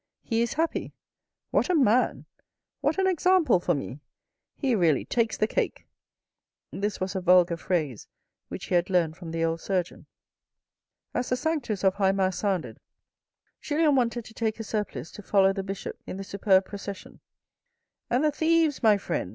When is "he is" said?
0.31-0.53